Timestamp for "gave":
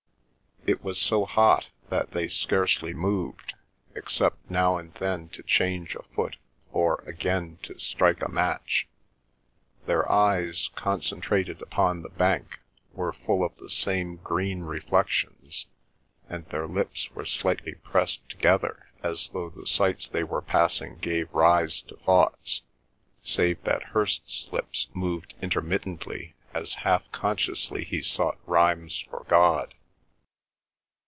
20.99-21.33